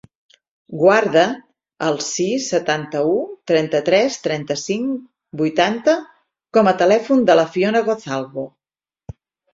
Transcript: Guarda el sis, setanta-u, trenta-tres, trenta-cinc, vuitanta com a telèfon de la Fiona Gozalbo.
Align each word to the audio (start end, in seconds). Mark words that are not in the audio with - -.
Guarda 0.83 1.25
el 1.87 1.99
sis, 2.05 2.47
setanta-u, 2.53 3.11
trenta-tres, 3.51 4.17
trenta-cinc, 4.23 4.95
vuitanta 5.43 5.95
com 6.59 6.71
a 6.73 6.77
telèfon 6.83 7.25
de 7.33 7.37
la 7.41 7.45
Fiona 7.59 7.87
Gozalbo. 7.91 8.49